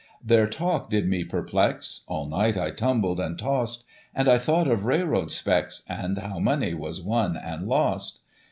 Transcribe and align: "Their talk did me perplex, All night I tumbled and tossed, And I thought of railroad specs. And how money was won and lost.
"Their 0.33 0.47
talk 0.47 0.89
did 0.89 1.07
me 1.07 1.23
perplex, 1.23 2.01
All 2.07 2.25
night 2.25 2.57
I 2.57 2.71
tumbled 2.71 3.19
and 3.19 3.37
tossed, 3.37 3.83
And 4.15 4.27
I 4.27 4.39
thought 4.39 4.67
of 4.67 4.83
railroad 4.85 5.31
specs. 5.31 5.83
And 5.87 6.17
how 6.17 6.39
money 6.39 6.73
was 6.73 6.99
won 7.03 7.37
and 7.37 7.67
lost. 7.67 8.21